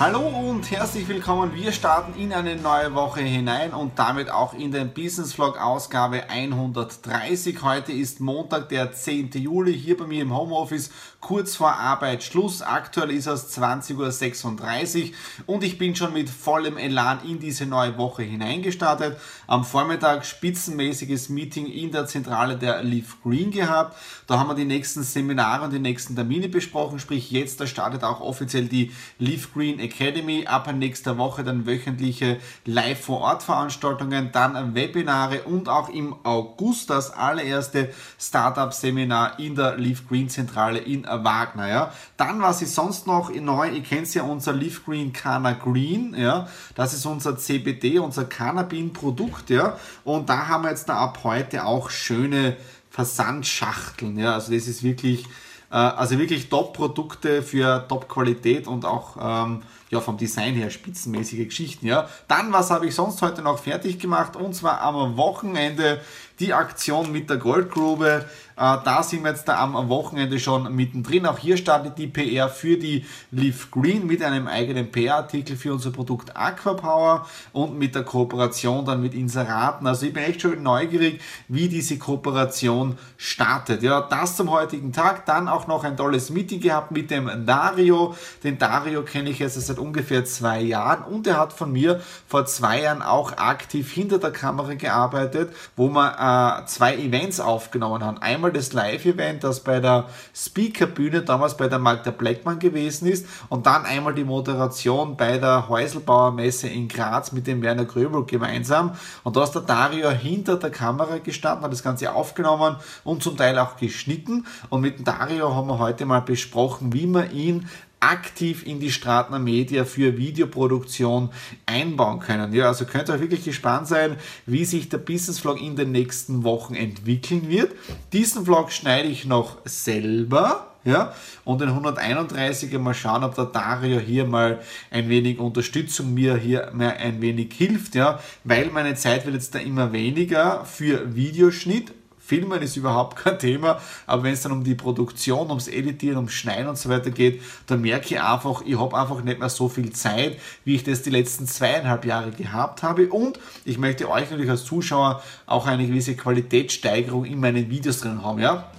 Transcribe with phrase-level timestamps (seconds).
[0.00, 1.56] Hallo und herzlich willkommen.
[1.56, 6.30] Wir starten in eine neue Woche hinein und damit auch in den Business Vlog Ausgabe
[6.30, 7.62] 130.
[7.62, 9.32] Heute ist Montag, der 10.
[9.32, 12.62] Juli, hier bei mir im Homeoffice, kurz vor Arbeitsschluss.
[12.62, 15.10] Aktuell ist es 20.36 Uhr
[15.46, 19.18] und ich bin schon mit vollem Elan in diese neue Woche hineingestartet.
[19.48, 23.96] Am Vormittag spitzenmäßiges Meeting in der Zentrale der Leaf Green gehabt.
[24.28, 28.04] Da haben wir die nächsten Seminare und die nächsten Termine besprochen, sprich jetzt, da startet
[28.04, 30.46] auch offiziell die Leaf Green Academy.
[30.46, 39.38] Ab nächster Woche dann wöchentliche Live-vor-Ort-Veranstaltungen, dann Webinare und auch im August das allererste Startup-Seminar
[39.38, 41.68] in der Leaf Green Zentrale in Wagner.
[41.68, 41.92] Ja.
[42.16, 43.70] Dann, was ist sonst noch neu?
[43.70, 46.14] Ihr kennt ja unser Leaf Green Cana Green.
[46.16, 46.48] Ja.
[46.74, 49.50] Das ist unser CBD, unser Cannabin-Produkt.
[49.50, 49.78] Ja.
[50.04, 52.56] Und da haben wir jetzt da ab heute auch schöne
[52.90, 54.18] Versandschachteln.
[54.18, 54.34] Ja.
[54.34, 55.24] Also das ist wirklich
[55.70, 61.86] äh, also wirklich Top-Produkte für Top-Qualität und auch ähm, ja, vom Design her spitzenmäßige Geschichten.
[61.86, 62.08] Ja.
[62.26, 64.36] Dann, was habe ich sonst heute noch fertig gemacht?
[64.36, 66.00] Und zwar am Wochenende
[66.40, 68.24] die Aktion mit der Goldgrube.
[68.56, 71.26] Äh, da sind wir jetzt da am Wochenende schon mittendrin.
[71.26, 75.90] Auch hier startet die PR für die Leaf Green mit einem eigenen PR-Artikel für unser
[75.90, 79.86] Produkt Aquapower und mit der Kooperation dann mit Inseraten.
[79.86, 83.82] Also ich bin echt schon neugierig, wie diese Kooperation startet.
[83.82, 85.26] Ja, das zum heutigen Tag.
[85.26, 88.14] Dann auch noch ein tolles Meeting gehabt mit dem Dario.
[88.44, 92.46] Den Dario kenne ich jetzt seit ungefähr zwei Jahren und er hat von mir vor
[92.46, 98.18] zwei Jahren auch aktiv hinter der Kamera gearbeitet, wo wir äh, zwei Events aufgenommen haben.
[98.18, 103.66] Einmal das Live-Event, das bei der Speakerbühne damals bei der Magda Blackman gewesen ist und
[103.66, 108.96] dann einmal die Moderation bei der Häuselbauer Messe in Graz mit dem Werner Gröbel gemeinsam.
[109.24, 113.36] Und da ist der Dario hinter der Kamera gestanden, hat das Ganze aufgenommen und zum
[113.36, 114.46] Teil auch geschnitten.
[114.68, 117.68] Und mit dem Dario haben wir heute mal besprochen, wie man ihn
[118.00, 121.30] aktiv in die Stratner Media für Videoproduktion
[121.66, 122.52] einbauen können.
[122.52, 124.16] Ja, also könnt ihr wirklich gespannt sein,
[124.46, 127.72] wie sich der Business Vlog in den nächsten Wochen entwickeln wird.
[128.12, 130.64] Diesen Vlog schneide ich noch selber.
[130.84, 131.12] Ja,
[131.44, 134.60] und den 131er mal schauen, ob der Dario hier mal
[134.90, 139.54] ein wenig Unterstützung mir hier mehr ein wenig hilft, ja, weil meine Zeit wird jetzt
[139.54, 141.92] da immer weniger für Videoschnitt
[142.28, 146.34] Filmen ist überhaupt kein Thema, aber wenn es dann um die Produktion, ums Editieren, ums
[146.34, 149.70] Schneiden und so weiter geht, dann merke ich einfach, ich habe einfach nicht mehr so
[149.70, 154.30] viel Zeit, wie ich das die letzten zweieinhalb Jahre gehabt habe und ich möchte euch
[154.30, 158.70] natürlich als Zuschauer auch eine gewisse Qualitätssteigerung in meinen Videos drin haben, ja.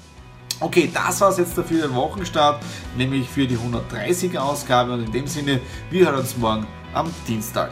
[0.60, 2.62] Okay, das war es jetzt dafür den Wochenstart,
[2.98, 7.72] nämlich für die 130er Ausgabe und in dem Sinne, wir hören uns morgen am Dienstag.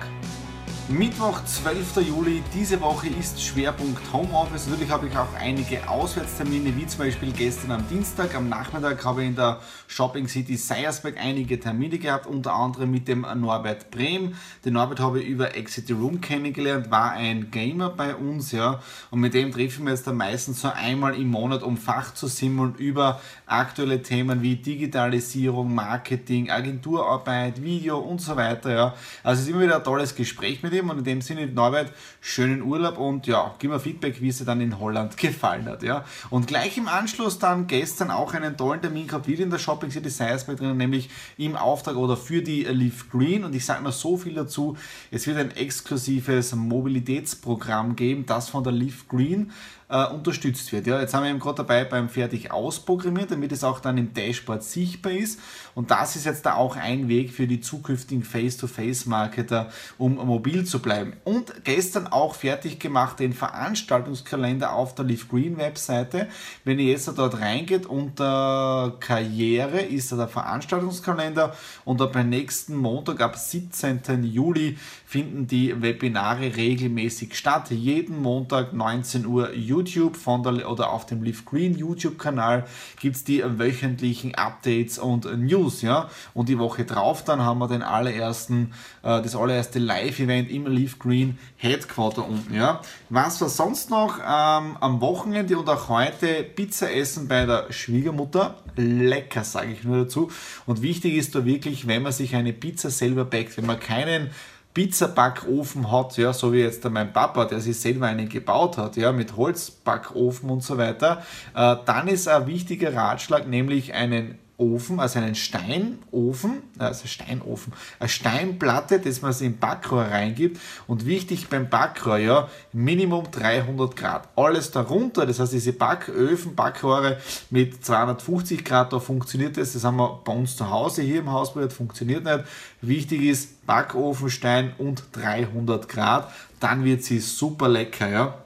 [0.89, 1.97] Mittwoch, 12.
[2.07, 4.67] Juli, diese Woche ist Schwerpunkt Homeoffice.
[4.67, 8.33] Natürlich habe ich auch einige Auswärtstermine, wie zum Beispiel gestern am Dienstag.
[8.33, 13.09] Am Nachmittag habe ich in der Shopping City Seiersberg einige Termine gehabt, unter anderem mit
[13.09, 14.35] dem Norbert Brehm.
[14.63, 18.79] Den Norbert habe ich über Exit Room kennengelernt, war ein Gamer bei uns, ja.
[19.11, 22.27] Und mit dem treffen wir jetzt dann meistens so einmal im Monat, um Fach zu
[22.27, 28.95] simmeln über aktuelle Themen wie Digitalisierung, Marketing, Agenturarbeit, Video und so weiter, ja.
[29.21, 31.47] Also es ist immer wieder ein tolles Gespräch mit ihm ihm und in dem Sinne,
[31.47, 35.65] Norbert, schönen Urlaub und ja, gib mir Feedback, wie es dir dann in Holland gefallen
[35.65, 35.83] hat.
[35.83, 36.05] Ja.
[36.29, 39.91] Und gleich im Anschluss dann gestern auch einen tollen Termin gehabt, wieder in der Shopping
[39.91, 43.91] City Seiersberg drin, nämlich im Auftrag oder für die Leaf Green und ich sage noch
[43.91, 44.77] so viel dazu,
[45.11, 49.51] es wird ein exklusives Mobilitätsprogramm geben, das von der Leaf Green
[49.89, 50.87] äh, unterstützt wird.
[50.87, 54.13] Ja, jetzt haben wir eben gerade dabei beim fertig ausprogrammiert, damit es auch dann im
[54.13, 55.39] Dashboard sichtbar ist.
[55.75, 60.81] Und das ist jetzt da auch ein Weg für die zukünftigen Face-to-Face-Marketer, um mobil zu
[60.81, 61.13] bleiben.
[61.23, 66.27] Und gestern auch fertig gemacht den Veranstaltungskalender auf der Leaf Green Webseite.
[66.63, 71.55] Wenn ihr jetzt dort reingeht unter Karriere ist da der Veranstaltungskalender
[71.85, 74.23] und ab dem nächsten Montag ab 17.
[74.23, 77.71] Juli finden die Webinare regelmäßig statt.
[77.71, 82.65] Jeden Montag 19 Uhr YouTube von der, oder auf dem Leaf Green YouTube-Kanal
[82.99, 86.09] gibt es die wöchentlichen Updates und News, ja.
[86.33, 90.99] Und die Woche drauf dann haben wir den allerersten, äh, das allererste Live-Event im Leaf
[90.99, 92.81] Green Headquarter unten, ja.
[93.09, 94.17] Was war sonst noch?
[94.19, 98.55] Ähm, am Wochenende und auch heute Pizza essen bei der Schwiegermutter.
[98.75, 100.29] Lecker, sage ich nur dazu.
[100.65, 104.29] Und wichtig ist da wirklich, wenn man sich eine Pizza selber backt, wenn man keinen
[104.77, 109.11] Pizzabackofen hat, ja, so wie jetzt mein Papa, der sich selber einen gebaut hat, ja,
[109.11, 111.23] mit Holzbackofen und so weiter,
[111.55, 118.09] äh, dann ist ein wichtiger Ratschlag, nämlich einen Ofen, also einen Steinofen, also Steinofen, eine
[118.09, 124.29] Steinplatte, das man in Backrohr reingibt und wichtig beim Backrohr, ja, Minimum 300 Grad.
[124.35, 127.17] Alles darunter, das heißt diese Backöfen, Backrohre
[127.51, 131.31] mit 250 Grad, da funktioniert das, das haben wir bei uns zu Hause hier im
[131.31, 132.43] Haus funktioniert nicht.
[132.81, 138.37] Wichtig ist Backofenstein und 300 Grad, dann wird sie super lecker, ja.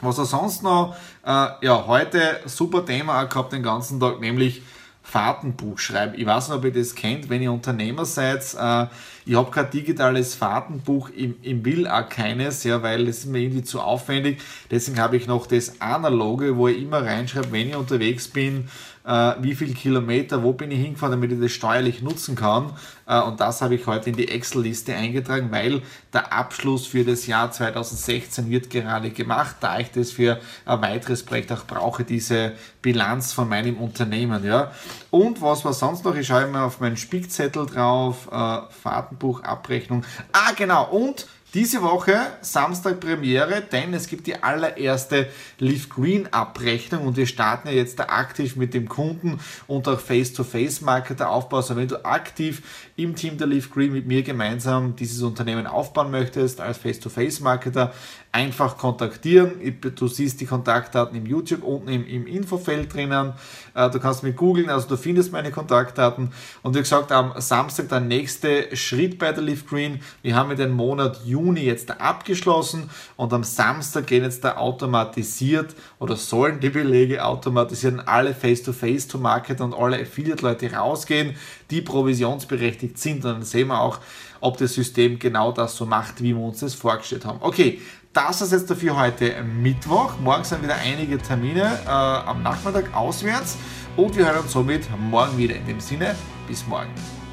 [0.00, 4.62] Was er sonst noch, äh, ja, heute super Thema gehabt den ganzen Tag, nämlich
[5.06, 6.14] Fahrtenbuch schreiben.
[6.16, 8.42] Ich weiß nicht, ob ihr das kennt, wenn ihr Unternehmer seid.
[8.58, 8.86] Äh,
[9.26, 13.40] ich habe kein digitales Fahrtenbuch, ich, ich will auch keines, ja, weil das ist mir
[13.40, 14.40] irgendwie zu aufwendig.
[14.70, 18.68] Deswegen habe ich noch das analoge, wo ich immer reinschreibe, wenn ich unterwegs bin,
[19.04, 22.72] äh, wie viele Kilometer, wo bin ich hingefahren, damit ich das steuerlich nutzen kann.
[23.06, 27.26] Äh, und das habe ich heute in die Excel-Liste eingetragen, weil der Abschluss für das
[27.26, 32.52] Jahr 2016 wird gerade gemacht, da ich das für ein weiteres Projekt auch brauche, diese
[32.80, 34.44] Bilanz von meinem Unternehmen.
[34.44, 34.72] Ja.
[35.10, 36.16] Und was war sonst noch?
[36.16, 40.04] Ich schaue mal auf meinen Spickzettel drauf, äh, Fahrtenbuch, Abrechnung.
[40.32, 40.88] Ah, genau.
[40.90, 45.28] Und diese Woche Samstag Premiere, denn es gibt die allererste
[45.60, 50.00] Leaf Green Abrechnung und wir starten ja jetzt da aktiv mit dem Kunden und auch
[50.00, 51.58] Face-to-Face-Marketer Aufbau.
[51.58, 56.10] Also wenn du aktiv im Team der Leaf Green mit mir gemeinsam dieses Unternehmen aufbauen
[56.10, 57.92] möchtest als Face-to-Face-Marketer,
[58.34, 59.52] einfach kontaktieren.
[59.94, 63.32] Du siehst die Kontaktdaten im YouTube unten im, Infofeld drinnen.
[63.74, 66.32] Äh, du kannst mich googeln, also du findest meine Kontaktdaten.
[66.62, 70.00] Und wie gesagt, am Samstag der nächste Schritt bei der Leaf Green.
[70.22, 76.16] Wir haben den Monat Juni jetzt abgeschlossen und am Samstag gehen jetzt da automatisiert oder
[76.16, 81.36] sollen die Belege automatisieren alle Face-to-Face-to-Market und alle Affiliate-Leute rausgehen,
[81.70, 83.24] die provisionsberechtigt sind.
[83.24, 84.00] Und dann sehen wir auch,
[84.40, 87.38] ob das System genau das so macht, wie wir uns das vorgestellt haben.
[87.40, 87.80] Okay,
[88.12, 90.14] das ist jetzt dafür heute Mittwoch.
[90.20, 93.56] Morgen sind wieder einige Termine äh, am Nachmittag auswärts
[93.96, 95.56] und wir hören uns somit morgen wieder.
[95.56, 96.14] In dem Sinne,
[96.46, 97.23] bis morgen.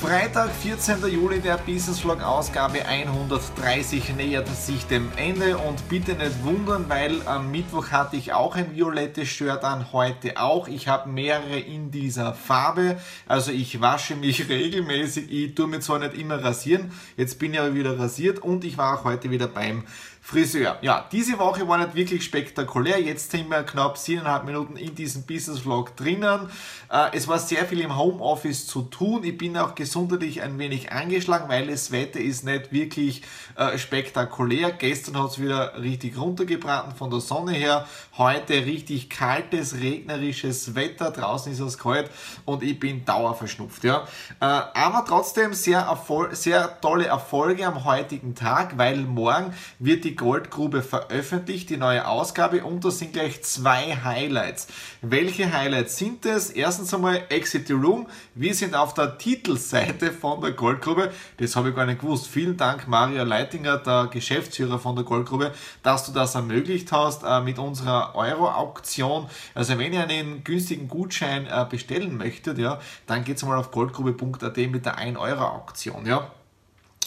[0.00, 1.06] Freitag, 14.
[1.08, 7.20] Juli, der Business Vlog Ausgabe 130 nähert sich dem Ende und bitte nicht wundern, weil
[7.26, 10.68] am Mittwoch hatte ich auch ein violettes Shirt an, heute auch.
[10.68, 15.30] Ich habe mehrere in dieser Farbe, also ich wasche mich regelmäßig.
[15.30, 18.78] Ich tue mir zwar nicht immer rasieren, jetzt bin ich aber wieder rasiert und ich
[18.78, 19.84] war auch heute wieder beim
[20.30, 20.78] Friseur.
[20.80, 23.02] Ja, diese Woche war nicht wirklich spektakulär.
[23.02, 26.48] Jetzt sind wir knapp 7,5 Minuten in diesem Business Vlog drinnen.
[26.88, 29.24] Äh, es war sehr viel im Homeoffice zu tun.
[29.24, 33.22] Ich bin auch gesundheitlich ein wenig angeschlagen, weil das Wetter ist nicht wirklich
[33.56, 34.70] äh, spektakulär.
[34.70, 37.88] Gestern hat es wieder richtig runtergebraten von der Sonne her.
[38.16, 41.10] Heute richtig kaltes, regnerisches Wetter.
[41.10, 42.08] Draußen ist es kalt
[42.44, 43.82] und ich bin dauerverschnupft.
[43.82, 44.06] Ja.
[44.38, 45.98] Äh, aber trotzdem sehr,
[46.30, 52.62] sehr tolle Erfolge am heutigen Tag, weil morgen wird die Goldgrube veröffentlicht, die neue Ausgabe
[52.62, 54.68] und da sind gleich zwei Highlights.
[55.00, 56.50] Welche Highlights sind es?
[56.50, 58.06] Erstens einmal Exit the Room.
[58.34, 61.10] Wir sind auf der Titelseite von der Goldgrube.
[61.38, 62.26] Das habe ich gar nicht gewusst.
[62.26, 67.40] Vielen Dank Maria Leitinger, der Geschäftsführer von der Goldgrube, dass du das ermöglicht hast äh,
[67.40, 69.26] mit unserer Euro-Auktion.
[69.54, 74.58] Also wenn ihr einen günstigen Gutschein äh, bestellen möchtet, ja, dann geht's mal auf goldgrube.at
[74.58, 76.04] mit der 1-Euro-Auktion.
[76.04, 76.30] Ja.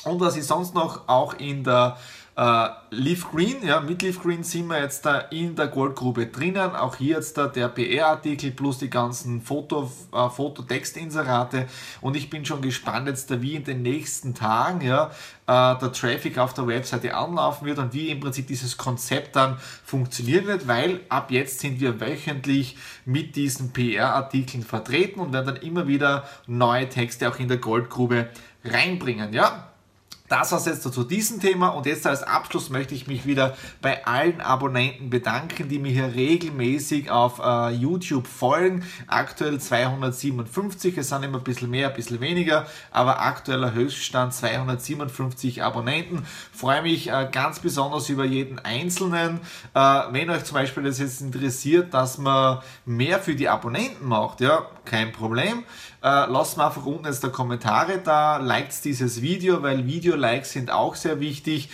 [0.04, 1.98] Und was ist sonst noch auch in der
[2.36, 6.76] äh, Leaf Green, ja, mit Leaf Green sind wir jetzt da in der Goldgrube drinnen.
[6.76, 11.68] Auch hier jetzt da der PR-Artikel plus die ganzen Foto, äh, Fototextinserate.
[12.02, 15.12] Und ich bin schon gespannt jetzt da, wie in den nächsten Tagen ja,
[15.46, 19.58] äh, der Traffic auf der Webseite anlaufen wird und wie im Prinzip dieses Konzept dann
[19.84, 25.58] funktionieren wird, weil ab jetzt sind wir wöchentlich mit diesen PR-Artikeln vertreten und werden dann
[25.58, 28.30] immer wieder neue Texte auch in der Goldgrube
[28.66, 29.34] reinbringen.
[29.34, 29.73] Ja,
[30.34, 33.56] das war es jetzt zu diesem Thema und jetzt als Abschluss möchte ich mich wieder
[33.84, 38.84] bei allen Abonnenten bedanken, die mir hier regelmäßig auf äh, YouTube folgen.
[39.06, 45.62] Aktuell 257, es sind immer ein bisschen mehr, ein bisschen weniger, aber aktueller Höchststand 257
[45.62, 46.26] Abonnenten.
[46.52, 49.40] Freue mich äh, ganz besonders über jeden einzelnen.
[49.76, 54.42] Äh, wenn euch zum Beispiel das jetzt interessiert, dass man mehr für die Abonnenten macht,
[54.42, 55.64] ja, kein Problem.
[56.04, 60.70] Äh, lasst mir einfach unten jetzt da Kommentare da, liked dieses Video, weil Video-Likes sind
[60.70, 61.70] auch sehr wichtig.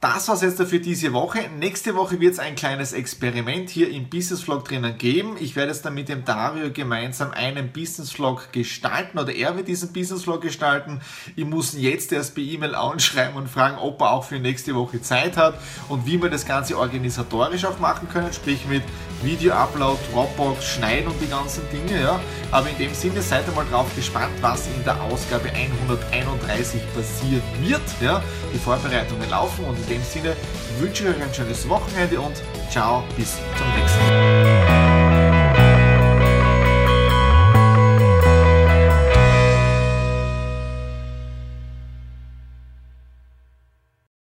[0.00, 1.40] das war's jetzt für diese Woche.
[1.58, 5.36] Nächste Woche wird es ein kleines Experiment hier im Business Vlog drinnen geben.
[5.40, 9.68] Ich werde es dann mit dem Dario gemeinsam einen Business Vlog gestalten oder er wird
[9.68, 11.00] diesen Business Vlog gestalten.
[11.36, 14.74] Ich muss ihn jetzt erst per E-Mail anschreiben und fragen, ob er auch für nächste
[14.76, 18.84] Woche Zeit hat und wie wir das Ganze organisatorisch auch machen können, sprich mit
[19.22, 22.00] Video-Upload, Dropbox, Schneiden und die ganzen Dinge.
[22.00, 22.20] Ja.
[22.50, 27.42] Aber in dem Sinne seid ihr mal drauf gespannt, was in der Ausgabe 131 passieren
[27.60, 27.82] wird.
[28.00, 28.22] Ja.
[28.52, 30.36] Die Vorbereitungen laufen und in dem Sinne
[30.78, 34.47] wünsche ich euch ein schönes Wochenende und ciao, bis zum nächsten Mal.